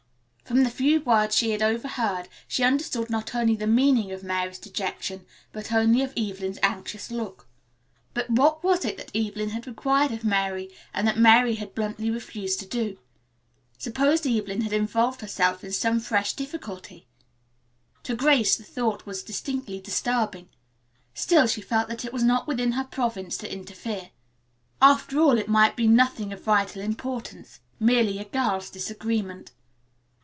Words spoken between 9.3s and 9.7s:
had